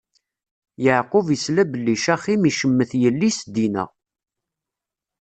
Yeɛqub 0.83 1.27
isla 1.35 1.63
belli 1.71 1.95
Caxim 2.03 2.41
icemmet 2.49 2.91
yelli-s 3.01 3.39
Dina. 3.53 3.85